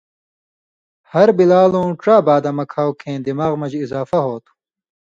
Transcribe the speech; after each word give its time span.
ہر 1.11 1.27
بلالؤں 1.37 1.89
ڇا 2.01 2.15
بادامہ 2.27 2.65
کھاؤ 2.71 2.89
کھیں 3.01 3.17
دماغ 3.25 3.51
مژ 3.61 3.73
اضافہ 3.85 4.19
ہوتُھو۔ 4.25 4.53